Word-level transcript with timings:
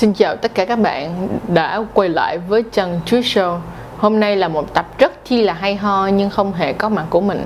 Xin 0.00 0.12
chào 0.12 0.36
tất 0.36 0.54
cả 0.54 0.64
các 0.64 0.76
bạn 0.76 1.28
đã 1.48 1.84
quay 1.94 2.08
lại 2.08 2.38
với 2.38 2.64
Trần 2.72 3.00
Chuối 3.06 3.20
Show 3.20 3.58
Hôm 3.98 4.20
nay 4.20 4.36
là 4.36 4.48
một 4.48 4.74
tập 4.74 4.98
rất 4.98 5.24
chi 5.24 5.42
là 5.42 5.52
hay 5.52 5.76
ho 5.76 6.06
nhưng 6.06 6.30
không 6.30 6.52
hề 6.52 6.72
có 6.72 6.88
mặt 6.88 7.04
của 7.10 7.20
mình. 7.20 7.44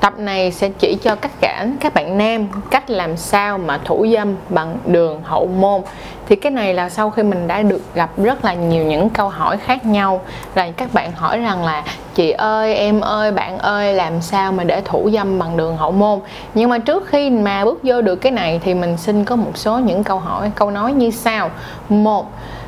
Tập 0.00 0.18
này 0.18 0.52
sẽ 0.52 0.68
chỉ 0.78 0.98
cho 1.02 1.14
tất 1.14 1.30
cả 1.40 1.66
các 1.80 1.94
bạn 1.94 2.18
nam 2.18 2.46
cách 2.70 2.90
làm 2.90 3.16
sao 3.16 3.58
mà 3.58 3.78
thủ 3.84 4.06
dâm 4.14 4.34
bằng 4.48 4.76
đường 4.86 5.20
hậu 5.24 5.46
môn. 5.46 5.80
Thì 6.28 6.36
cái 6.36 6.52
này 6.52 6.74
là 6.74 6.88
sau 6.88 7.10
khi 7.10 7.22
mình 7.22 7.46
đã 7.46 7.62
được 7.62 7.94
gặp 7.94 8.10
rất 8.16 8.44
là 8.44 8.54
nhiều 8.54 8.84
những 8.84 9.10
câu 9.10 9.28
hỏi 9.28 9.56
khác 9.56 9.86
nhau 9.86 10.20
Là 10.54 10.70
các 10.76 10.94
bạn 10.94 11.12
hỏi 11.12 11.38
rằng 11.38 11.64
là 11.64 11.84
chị 12.14 12.30
ơi, 12.30 12.74
em 12.74 13.00
ơi, 13.00 13.32
bạn 13.32 13.58
ơi 13.58 13.94
làm 13.94 14.20
sao 14.20 14.52
mà 14.52 14.64
để 14.64 14.80
thủ 14.84 15.10
dâm 15.12 15.38
bằng 15.38 15.56
đường 15.56 15.76
hậu 15.76 15.92
môn? 15.92 16.20
Nhưng 16.54 16.70
mà 16.70 16.78
trước 16.78 17.06
khi 17.06 17.30
mà 17.30 17.64
bước 17.64 17.80
vô 17.82 18.02
được 18.02 18.16
cái 18.16 18.32
này 18.32 18.60
thì 18.64 18.74
mình 18.74 18.96
xin 18.96 19.24
có 19.24 19.36
một 19.36 19.52
số 19.54 19.78
những 19.78 20.04
câu 20.04 20.18
hỏi, 20.18 20.50
câu 20.54 20.70
nói 20.70 20.92
như 20.92 21.10
sau. 21.10 21.50
Một 21.88 22.26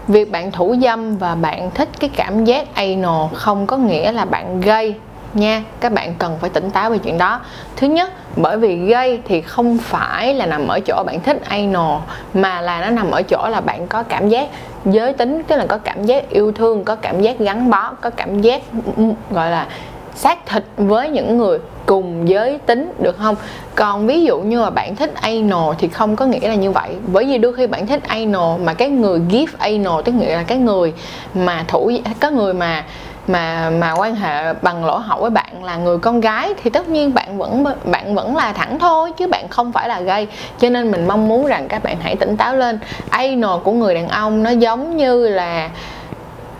Việc 0.08 0.30
bạn 0.30 0.52
thủ 0.52 0.76
dâm 0.82 1.16
và 1.16 1.34
bạn 1.34 1.70
thích 1.70 1.88
cái 2.00 2.10
cảm 2.16 2.44
giác 2.44 2.74
anal 2.74 3.34
không 3.34 3.66
có 3.66 3.76
nghĩa 3.76 4.12
là 4.12 4.24
bạn 4.24 4.60
gây 4.60 4.94
nha. 5.34 5.62
Các 5.80 5.92
bạn 5.92 6.14
cần 6.18 6.36
phải 6.40 6.50
tỉnh 6.50 6.70
táo 6.70 6.90
về 6.90 6.98
chuyện 6.98 7.18
đó. 7.18 7.40
Thứ 7.76 7.86
nhất, 7.86 8.12
bởi 8.36 8.56
vì 8.56 8.76
gây 8.76 9.20
thì 9.24 9.40
không 9.40 9.78
phải 9.78 10.34
là 10.34 10.46
nằm 10.46 10.68
ở 10.68 10.80
chỗ 10.80 11.02
bạn 11.06 11.20
thích 11.20 11.42
anal 11.48 12.00
mà 12.34 12.60
là 12.60 12.80
nó 12.80 12.90
nằm 12.90 13.10
ở 13.10 13.22
chỗ 13.22 13.48
là 13.50 13.60
bạn 13.60 13.86
có 13.86 14.02
cảm 14.02 14.28
giác 14.28 14.48
giới 14.84 15.12
tính, 15.12 15.42
tức 15.46 15.56
là 15.56 15.66
có 15.66 15.78
cảm 15.78 16.04
giác 16.04 16.30
yêu 16.30 16.52
thương, 16.52 16.84
có 16.84 16.94
cảm 16.94 17.22
giác 17.22 17.38
gắn 17.38 17.70
bó, 17.70 17.92
có 18.00 18.10
cảm 18.10 18.40
giác 18.40 18.62
ừ, 18.96 19.04
gọi 19.30 19.50
là 19.50 19.66
xác 20.14 20.46
thịt 20.46 20.64
với 20.76 21.08
những 21.08 21.38
người 21.38 21.58
cùng 21.86 22.28
giới 22.28 22.58
tính, 22.58 22.92
được 22.98 23.18
không? 23.18 23.36
Còn 23.74 24.06
ví 24.06 24.24
dụ 24.24 24.40
như 24.40 24.60
là 24.60 24.70
bạn 24.70 24.96
thích 24.96 25.14
anal 25.20 25.74
thì 25.78 25.88
không 25.88 26.16
có 26.16 26.26
nghĩa 26.26 26.48
là 26.48 26.54
như 26.54 26.70
vậy. 26.70 26.96
Bởi 27.12 27.24
vì 27.24 27.38
đôi 27.38 27.52
khi 27.52 27.66
bạn 27.66 27.86
thích 27.86 28.02
anal 28.08 28.60
mà 28.64 28.74
cái 28.74 28.88
người 28.88 29.20
give 29.30 29.52
anal 29.58 30.02
tức 30.04 30.12
nghĩa 30.12 30.36
là 30.36 30.42
cái 30.42 30.58
người 30.58 30.92
mà 31.34 31.64
thủ 31.68 31.92
có 32.20 32.30
người 32.30 32.54
mà 32.54 32.84
mà 33.26 33.70
mà 33.70 33.92
quan 33.92 34.14
hệ 34.14 34.52
bằng 34.62 34.84
lỗ 34.84 34.96
hậu 34.96 35.20
với 35.20 35.30
bạn 35.30 35.64
là 35.64 35.76
người 35.76 35.98
con 35.98 36.20
gái 36.20 36.54
thì 36.62 36.70
tất 36.70 36.88
nhiên 36.88 37.14
bạn 37.14 37.38
vẫn 37.38 37.64
bạn 37.84 38.14
vẫn 38.14 38.36
là 38.36 38.52
thẳng 38.52 38.78
thôi, 38.78 39.12
chứ 39.16 39.26
bạn 39.26 39.48
không 39.48 39.72
phải 39.72 39.88
là 39.88 40.00
gay. 40.00 40.26
Cho 40.58 40.68
nên 40.68 40.90
mình 40.90 41.08
mong 41.08 41.28
muốn 41.28 41.46
rằng 41.46 41.68
các 41.68 41.82
bạn 41.82 41.96
hãy 42.00 42.16
tỉnh 42.16 42.36
táo 42.36 42.56
lên. 42.56 42.78
Anal 43.10 43.58
của 43.64 43.72
người 43.72 43.94
đàn 43.94 44.08
ông 44.08 44.42
nó 44.42 44.50
giống 44.50 44.96
như 44.96 45.28
là, 45.28 45.70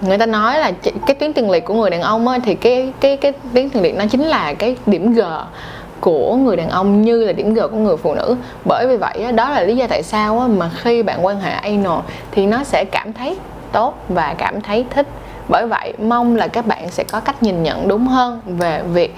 người 0.01 0.19
ta 0.19 0.27
nói 0.27 0.59
là 0.59 0.73
cái 1.07 1.15
tuyến 1.15 1.33
tiền 1.33 1.51
liệt 1.51 1.65
của 1.65 1.75
người 1.75 1.91
đàn 1.91 2.03
ông 2.03 2.29
ấy 2.29 2.41
thì 2.41 2.55
cái 2.55 2.93
cái 3.01 3.17
cái 3.17 3.33
tuyến 3.55 3.71
tiền 3.71 3.83
liệt 3.83 3.97
nó 3.97 4.05
chính 4.11 4.23
là 4.23 4.55
cái 4.55 4.77
điểm 4.87 5.13
G 5.13 5.21
của 6.01 6.37
người 6.37 6.57
đàn 6.57 6.71
ông 6.71 7.03
như 7.03 7.25
là 7.25 7.33
điểm 7.33 7.55
G 7.55 7.61
của 7.61 7.77
người 7.77 7.97
phụ 7.97 8.15
nữ. 8.15 8.37
Bởi 8.65 8.87
vì 8.87 8.97
vậy 8.97 9.33
đó 9.33 9.51
là 9.51 9.63
lý 9.63 9.77
do 9.77 9.87
tại 9.87 10.03
sao 10.03 10.49
mà 10.49 10.71
khi 10.77 11.03
bạn 11.03 11.27
quan 11.27 11.41
hệ 11.41 11.51
anal 11.51 11.99
thì 12.31 12.47
nó 12.47 12.65
sẽ 12.65 12.85
cảm 12.85 13.13
thấy 13.13 13.37
tốt 13.73 13.95
và 14.09 14.35
cảm 14.39 14.61
thấy 14.61 14.85
thích 14.91 15.07
bởi 15.49 15.67
vậy, 15.67 15.93
mong 16.03 16.37
là 16.37 16.47
các 16.49 16.67
bạn 16.67 16.91
sẽ 16.91 17.05
có 17.05 17.21
cách 17.21 17.43
nhìn 17.43 17.63
nhận 17.63 17.89
đúng 17.89 18.07
hơn 18.07 18.41
về 18.47 18.83
việc 18.83 19.17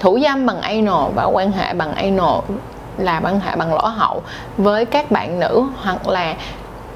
thủ 0.00 0.18
dâm 0.22 0.46
bằng 0.46 0.60
anal 0.60 1.10
và 1.14 1.24
quan 1.24 1.52
hệ 1.52 1.74
bằng 1.74 1.94
anal 1.94 2.40
là 2.98 3.20
quan 3.24 3.40
hệ 3.40 3.56
bằng 3.56 3.74
lỗ 3.74 3.86
hậu 3.86 4.22
với 4.56 4.84
các 4.84 5.10
bạn 5.10 5.40
nữ 5.40 5.64
hoặc 5.82 6.08
là 6.08 6.34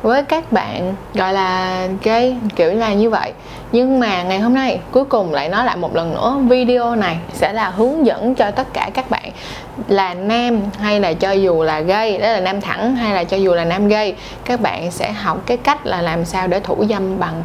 với 0.03 0.23
các 0.23 0.53
bạn, 0.53 0.95
gọi 1.15 1.33
là 1.33 1.87
gay 2.03 2.37
kiểu 2.57 2.73
là 2.73 2.93
như 2.93 3.11
vậy. 3.11 3.33
Nhưng 3.73 4.01
mà 4.01 4.23
ngày 4.23 4.41
hôm 4.41 4.55
nay, 4.55 4.81
cuối 4.91 5.05
cùng 5.05 5.35
lại 5.35 5.49
nói 5.49 5.65
lại 5.65 5.77
một 5.77 5.97
lần 5.97 6.15
nữa, 6.15 6.37
video 6.49 6.95
này 6.95 7.17
sẽ 7.33 7.53
là 7.53 7.71
hướng 7.71 8.07
dẫn 8.07 8.35
cho 8.35 8.51
tất 8.51 8.67
cả 8.73 8.91
các 8.95 9.11
bạn 9.11 9.31
là 9.89 10.15
nam 10.15 10.61
hay 10.79 11.01
là 11.01 11.13
cho 11.13 11.31
dù 11.33 11.63
là 11.63 11.81
gay, 11.81 12.19
đó 12.19 12.29
là 12.29 12.41
nam 12.41 12.61
thẳng 12.61 12.97
hay 12.97 13.15
là 13.15 13.25
cho 13.25 13.37
dù 13.37 13.55
là 13.55 13.65
nam 13.65 13.89
gay, 13.89 14.15
các 14.45 14.61
bạn 14.61 14.91
sẽ 14.91 15.13
học 15.13 15.39
cái 15.47 15.57
cách 15.57 15.87
là 15.87 16.03
làm 16.03 16.25
sao 16.25 16.49
để 16.49 16.61
thủ 16.61 16.85
dâm 16.91 17.19
bằng 17.19 17.43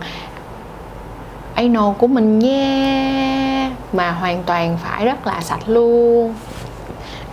anal 1.58 1.94
của 1.98 2.08
mình 2.08 2.40
nha. 2.40 3.72
Mà 3.94 4.12
hoàn 4.12 4.44
toàn 4.44 4.78
phải 4.84 5.06
rất 5.06 5.28
là 5.28 5.42
sạch 5.42 5.70
luôn. 5.70 6.34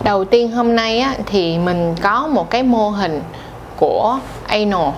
Đầu 0.03 0.25
tiên 0.25 0.51
hôm 0.51 0.75
nay 0.75 0.99
á, 0.99 1.15
thì 1.25 1.57
mình 1.57 1.95
có 2.01 2.27
một 2.27 2.49
cái 2.49 2.63
mô 2.63 2.89
hình 2.89 3.21
của 3.77 4.19
anal. 4.47 4.89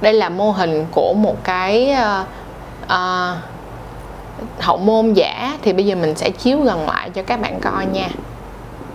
Đây 0.00 0.12
là 0.12 0.28
mô 0.28 0.50
hình 0.50 0.86
của 0.90 1.14
một 1.16 1.44
cái 1.44 1.96
uh, 2.20 2.26
uh, 2.84 3.36
hậu 4.60 4.76
môn 4.76 5.12
giả. 5.12 5.58
Thì 5.62 5.72
bây 5.72 5.86
giờ 5.86 5.96
mình 5.96 6.14
sẽ 6.14 6.30
chiếu 6.30 6.60
gần 6.60 6.86
lại 6.86 7.10
cho 7.10 7.22
các 7.22 7.40
bạn 7.40 7.60
coi 7.60 7.86
nha. 7.86 8.08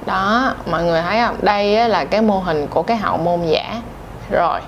Đó 0.06 0.54
mọi 0.72 0.84
người 0.84 1.02
thấy 1.02 1.20
không? 1.26 1.36
Đây 1.42 1.90
là 1.90 2.06
cái 2.06 2.22
mô 2.22 2.40
hình 2.40 2.68
của 2.68 2.84
cái 2.84 2.98
hậu 2.98 3.18
môn 3.18 3.40
giả. 3.46 3.82
Rồi 4.32 4.60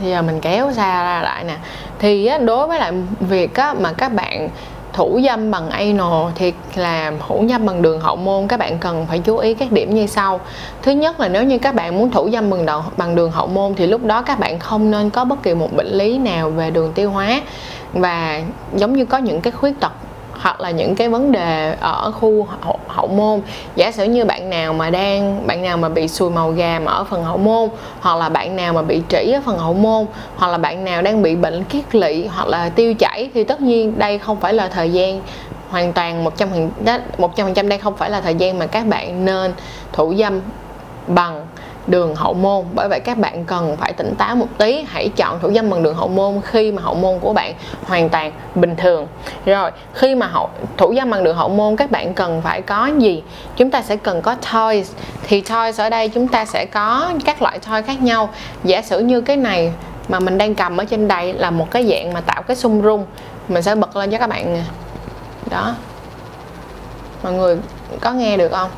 bây 0.00 0.10
giờ 0.10 0.22
mình 0.22 0.40
kéo 0.40 0.72
xa 0.72 1.02
ra 1.02 1.22
lại 1.22 1.44
nè. 1.44 1.56
Thì 1.98 2.30
đối 2.44 2.66
với 2.66 2.78
lại 2.78 2.92
việc 3.20 3.50
mà 3.80 3.92
các 3.92 4.12
bạn 4.12 4.48
thủ 4.92 5.20
dâm 5.24 5.50
bằng 5.50 5.70
anal 5.70 6.32
thì 6.34 6.52
là 6.74 7.12
thủ 7.28 7.44
dâm 7.50 7.66
bằng 7.66 7.82
đường 7.82 8.00
hậu 8.00 8.16
môn, 8.16 8.48
các 8.48 8.56
bạn 8.56 8.78
cần 8.78 9.06
phải 9.06 9.18
chú 9.18 9.36
ý 9.36 9.54
các 9.54 9.72
điểm 9.72 9.94
như 9.94 10.06
sau. 10.06 10.40
Thứ 10.82 10.92
nhất 10.92 11.20
là 11.20 11.28
nếu 11.28 11.44
như 11.44 11.58
các 11.58 11.74
bạn 11.74 11.98
muốn 11.98 12.10
thủ 12.10 12.30
dâm 12.30 12.50
bằng 12.50 12.66
đầu, 12.66 12.82
bằng 12.96 13.14
đường 13.14 13.30
hậu 13.30 13.46
môn 13.46 13.74
thì 13.74 13.86
lúc 13.86 14.04
đó 14.04 14.22
các 14.22 14.38
bạn 14.38 14.58
không 14.58 14.90
nên 14.90 15.10
có 15.10 15.24
bất 15.24 15.42
kỳ 15.42 15.54
một 15.54 15.76
bệnh 15.76 15.86
lý 15.86 16.18
nào 16.18 16.50
về 16.50 16.70
đường 16.70 16.92
tiêu 16.92 17.10
hóa. 17.10 17.42
Và 17.92 18.40
giống 18.74 18.92
như 18.92 19.04
có 19.04 19.18
những 19.18 19.40
cái 19.40 19.52
khuyết 19.52 19.80
tật 19.80 19.92
hoặc 20.38 20.60
là 20.60 20.70
những 20.70 20.94
cái 20.94 21.08
vấn 21.08 21.32
đề 21.32 21.74
ở 21.80 22.10
khu 22.10 22.46
hậu, 22.60 22.78
hậu 22.88 23.06
môn. 23.06 23.40
Giả 23.76 23.90
sử 23.90 24.04
như 24.04 24.24
bạn 24.24 24.50
nào 24.50 24.72
mà 24.72 24.90
đang 24.90 25.46
bạn 25.46 25.62
nào 25.62 25.76
mà 25.76 25.88
bị 25.88 26.08
sùi 26.08 26.30
màu 26.30 26.50
gà 26.50 26.80
mà 26.84 26.92
ở 26.92 27.04
phần 27.04 27.24
hậu 27.24 27.36
môn 27.36 27.68
hoặc 28.00 28.16
là 28.16 28.28
bạn 28.28 28.56
nào 28.56 28.72
mà 28.72 28.82
bị 28.82 29.02
trĩ 29.08 29.32
ở 29.32 29.40
phần 29.46 29.58
hậu 29.58 29.74
môn 29.74 30.06
hoặc 30.36 30.48
là 30.48 30.58
bạn 30.58 30.84
nào 30.84 31.02
đang 31.02 31.22
bị 31.22 31.36
bệnh 31.36 31.64
kiết 31.64 31.94
lỵ 31.94 32.26
hoặc 32.26 32.48
là 32.48 32.68
tiêu 32.68 32.94
chảy 32.94 33.30
thì 33.34 33.44
tất 33.44 33.60
nhiên 33.60 33.98
đây 33.98 34.18
không 34.18 34.40
phải 34.40 34.54
là 34.54 34.68
thời 34.68 34.92
gian 34.92 35.20
hoàn 35.70 35.92
toàn 35.92 36.24
một 36.24 36.36
trăm 36.36 36.48
phần 36.50 36.70
một 37.18 37.36
trăm 37.36 37.46
phần 37.46 37.54
trăm 37.54 37.68
đây 37.68 37.78
không 37.78 37.96
phải 37.96 38.10
là 38.10 38.20
thời 38.20 38.34
gian 38.34 38.58
mà 38.58 38.66
các 38.66 38.86
bạn 38.86 39.24
nên 39.24 39.52
thủ 39.92 40.14
dâm 40.14 40.40
bằng 41.06 41.46
đường 41.88 42.14
hậu 42.14 42.34
môn. 42.34 42.64
Bởi 42.74 42.88
vậy 42.88 43.00
các 43.00 43.18
bạn 43.18 43.44
cần 43.44 43.76
phải 43.76 43.92
tỉnh 43.92 44.14
táo 44.18 44.36
một 44.36 44.46
tí. 44.58 44.84
Hãy 44.88 45.08
chọn 45.16 45.38
thủ 45.40 45.52
dâm 45.52 45.70
bằng 45.70 45.82
đường 45.82 45.94
hậu 45.94 46.08
môn 46.08 46.40
khi 46.44 46.72
mà 46.72 46.82
hậu 46.82 46.94
môn 46.94 47.18
của 47.18 47.32
bạn 47.32 47.54
hoàn 47.86 48.08
toàn 48.08 48.32
bình 48.54 48.76
thường. 48.76 49.06
Rồi, 49.46 49.70
khi 49.94 50.14
mà 50.14 50.26
hậu, 50.26 50.50
thủ 50.76 50.94
dâm 50.96 51.10
bằng 51.10 51.24
đường 51.24 51.36
hậu 51.36 51.48
môn, 51.48 51.76
các 51.76 51.90
bạn 51.90 52.14
cần 52.14 52.42
phải 52.42 52.62
có 52.62 52.90
gì? 52.98 53.22
Chúng 53.56 53.70
ta 53.70 53.82
sẽ 53.82 53.96
cần 53.96 54.22
có 54.22 54.34
toys. 54.34 54.92
Thì 55.22 55.40
toys 55.40 55.80
ở 55.80 55.90
đây 55.90 56.08
chúng 56.08 56.28
ta 56.28 56.44
sẽ 56.44 56.64
có 56.64 57.10
các 57.24 57.42
loại 57.42 57.58
toy 57.58 57.82
khác 57.82 58.02
nhau. 58.02 58.28
Giả 58.64 58.82
sử 58.82 58.98
như 58.98 59.20
cái 59.20 59.36
này 59.36 59.72
mà 60.08 60.20
mình 60.20 60.38
đang 60.38 60.54
cầm 60.54 60.76
ở 60.76 60.84
trên 60.84 61.08
đây 61.08 61.32
là 61.32 61.50
một 61.50 61.70
cái 61.70 61.88
dạng 61.90 62.12
mà 62.12 62.20
tạo 62.20 62.42
cái 62.42 62.56
xung 62.56 62.82
rung. 62.82 63.06
Mình 63.48 63.62
sẽ 63.62 63.74
bật 63.74 63.96
lên 63.96 64.10
cho 64.10 64.18
các 64.18 64.26
bạn 64.26 64.62
đó. 65.50 65.74
Mọi 67.22 67.32
người 67.32 67.58
có 68.00 68.12
nghe 68.12 68.36
được 68.36 68.52
không? 68.52 68.70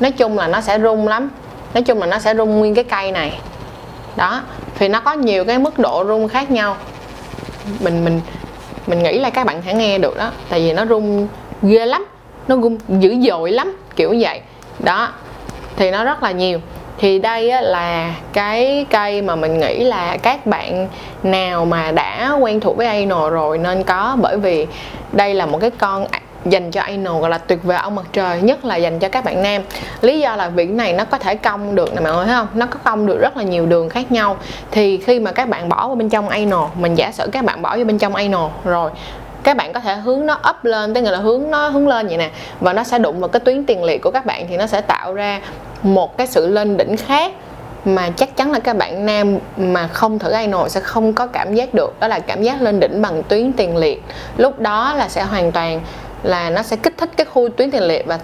Nói 0.00 0.12
chung 0.12 0.38
là 0.38 0.48
nó 0.48 0.60
sẽ 0.60 0.78
rung 0.78 1.08
lắm 1.08 1.30
nói 1.76 1.82
chung 1.82 2.00
là 2.00 2.06
nó 2.06 2.18
sẽ 2.18 2.34
rung 2.34 2.58
nguyên 2.58 2.74
cái 2.74 2.84
cây 2.84 3.12
này. 3.12 3.38
Đó 4.16 4.42
thì 4.78 4.88
nó 4.88 5.00
có 5.00 5.12
nhiều 5.12 5.44
cái 5.44 5.58
mức 5.58 5.78
độ 5.78 6.04
rung 6.06 6.28
khác 6.28 6.50
nhau. 6.50 6.76
Mình 7.80 8.04
mình 8.04 8.20
mình 8.86 9.02
nghĩ 9.02 9.18
là 9.18 9.30
các 9.30 9.46
bạn 9.46 9.62
sẽ 9.66 9.74
nghe 9.74 9.98
được 9.98 10.16
đó 10.16 10.30
tại 10.48 10.60
vì 10.60 10.72
nó 10.72 10.86
rung 10.86 11.28
ghê 11.62 11.86
lắm 11.86 12.06
nó 12.48 12.56
rung 12.56 12.78
dữ 12.88 13.14
dội 13.28 13.52
lắm 13.52 13.76
kiểu 13.96 14.14
vậy. 14.20 14.40
Đó 14.78 15.08
thì 15.76 15.90
nó 15.90 16.04
rất 16.04 16.22
là 16.22 16.30
nhiều. 16.30 16.60
Thì 16.98 17.18
đây 17.18 17.50
á, 17.50 17.60
là 17.60 18.14
cái 18.32 18.86
cây 18.90 19.22
mà 19.22 19.36
mình 19.36 19.58
nghĩ 19.58 19.84
là 19.84 20.16
các 20.16 20.46
bạn 20.46 20.88
nào 21.22 21.64
mà 21.64 21.92
đã 21.92 22.32
quen 22.40 22.60
thuộc 22.60 22.76
với 22.76 22.86
anal 22.86 23.30
rồi 23.30 23.58
nên 23.58 23.82
có 23.82 24.16
bởi 24.20 24.36
vì 24.36 24.66
đây 25.12 25.34
là 25.34 25.46
một 25.46 25.58
cái 25.60 25.70
con 25.70 26.06
dành 26.50 26.70
cho 26.70 26.80
anal 26.80 27.20
gọi 27.20 27.30
là 27.30 27.38
tuyệt 27.38 27.62
vời 27.62 27.76
ông 27.76 27.94
mặt 27.94 28.06
trời, 28.12 28.40
nhất 28.40 28.64
là 28.64 28.76
dành 28.76 28.98
cho 28.98 29.08
các 29.08 29.24
bạn 29.24 29.42
nam. 29.42 29.62
Lý 30.00 30.20
do 30.20 30.36
là 30.36 30.48
việc 30.48 30.70
này 30.70 30.92
nó 30.92 31.04
có 31.04 31.18
thể 31.18 31.34
cong 31.34 31.74
được 31.74 31.94
nè, 31.94 32.00
mọi 32.00 32.12
người 32.12 32.26
thấy 32.26 32.34
không? 32.34 32.48
Nó 32.54 32.66
có 32.66 32.78
cong 32.84 33.06
được 33.06 33.18
rất 33.20 33.36
là 33.36 33.42
nhiều 33.42 33.66
đường 33.66 33.88
khác 33.88 34.12
nhau. 34.12 34.36
Thì 34.70 34.96
khi 34.96 35.20
mà 35.20 35.32
các 35.32 35.48
bạn 35.48 35.68
bỏ 35.68 35.86
vào 35.86 35.96
bên 35.96 36.08
trong 36.08 36.28
anal 36.28 36.64
mình 36.80 36.94
giả 36.94 37.12
sử 37.12 37.28
các 37.32 37.44
bạn 37.44 37.62
bỏ 37.62 37.76
vào 37.76 37.84
bên 37.84 37.98
trong 37.98 38.14
anal 38.14 38.46
rồi, 38.64 38.90
các 39.42 39.56
bạn 39.56 39.72
có 39.72 39.80
thể 39.80 39.94
hướng 39.94 40.26
nó 40.26 40.40
up 40.50 40.64
lên, 40.64 40.94
tức 40.94 41.00
là 41.00 41.18
hướng 41.18 41.50
nó 41.50 41.68
hướng 41.68 41.88
lên 41.88 42.06
vậy 42.06 42.16
nè, 42.16 42.30
và 42.60 42.72
nó 42.72 42.84
sẽ 42.84 42.98
đụng 42.98 43.20
vào 43.20 43.28
cái 43.28 43.40
tuyến 43.40 43.64
tiền 43.64 43.84
liệt 43.84 44.02
của 44.02 44.10
các 44.10 44.26
bạn 44.26 44.46
thì 44.48 44.56
nó 44.56 44.66
sẽ 44.66 44.80
tạo 44.80 45.14
ra 45.14 45.40
một 45.82 46.18
cái 46.18 46.26
sự 46.26 46.48
lên 46.48 46.76
đỉnh 46.76 46.96
khác 46.96 47.32
mà 47.84 48.10
chắc 48.16 48.36
chắn 48.36 48.52
là 48.52 48.58
các 48.58 48.76
bạn 48.76 49.06
nam 49.06 49.38
mà 49.56 49.86
không 49.86 50.18
thử 50.18 50.30
anal 50.30 50.68
sẽ 50.68 50.80
không 50.80 51.12
có 51.12 51.26
cảm 51.26 51.54
giác 51.54 51.74
được. 51.74 52.00
Đó 52.00 52.08
là 52.08 52.18
cảm 52.18 52.42
giác 52.42 52.62
lên 52.62 52.80
đỉnh 52.80 53.02
bằng 53.02 53.22
tuyến 53.22 53.52
tiền 53.52 53.76
liệt. 53.76 54.02
Lúc 54.36 54.58
đó 54.58 54.94
là 54.94 55.08
sẽ 55.08 55.22
hoàn 55.22 55.52
toàn 55.52 55.80
là 56.26 56.50
nó 56.50 56.62
sẽ 56.62 56.76
kích 56.76 56.94
thích 56.98 57.10
cái 57.16 57.26
khu 57.26 57.48
tuyến 57.48 57.70
tiền 57.70 57.82
liệt 57.82 58.06
và 58.06 58.18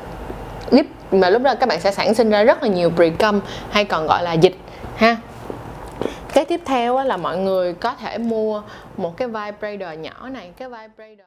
lip 0.70 0.86
mà 1.10 1.30
lúc 1.30 1.42
đó 1.42 1.54
các 1.60 1.68
bạn 1.68 1.80
sẽ 1.80 1.90
sản 1.90 2.14
sinh 2.14 2.30
ra 2.30 2.42
rất 2.42 2.62
là 2.62 2.68
nhiều 2.68 2.90
precum 2.96 3.40
hay 3.70 3.84
còn 3.84 4.06
gọi 4.06 4.22
là 4.22 4.32
dịch, 4.32 4.56
ha. 4.96 5.16
Cái 6.32 6.44
tiếp 6.44 6.60
theo 6.64 7.04
là 7.04 7.16
mọi 7.16 7.38
người 7.38 7.72
có 7.72 7.94
thể 7.94 8.18
mua 8.18 8.62
một 8.96 9.16
cái 9.16 9.28
vibrator 9.28 9.98
nhỏ 9.98 10.28
này, 10.28 10.52
cái 10.56 10.68
vibrator 10.68 11.26